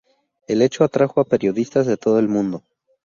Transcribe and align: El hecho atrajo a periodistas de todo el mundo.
El 0.47 0.63
hecho 0.63 0.83
atrajo 0.83 1.21
a 1.21 1.25
periodistas 1.25 1.85
de 1.85 1.95
todo 1.95 2.17
el 2.17 2.27
mundo. 2.27 2.63